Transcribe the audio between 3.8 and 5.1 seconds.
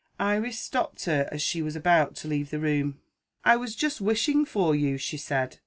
wishing for you,"